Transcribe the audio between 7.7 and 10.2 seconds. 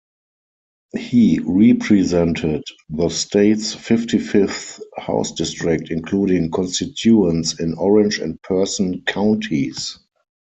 Orange and Person counties.